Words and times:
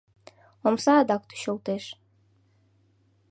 Омса 0.67 0.93
адак 1.01 1.21
тӱчылтеш. 1.29 1.83